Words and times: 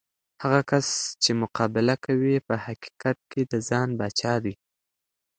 هغه 0.43 0.59
کس 0.71 0.87
چې 1.23 1.31
مقابله 1.41 1.95
کوي، 2.05 2.35
په 2.47 2.55
حقیقت 2.65 3.17
کې 3.31 3.41
د 3.51 3.53
ځان 3.69 3.89
پاچا 3.99 4.33
دی. 4.43 4.53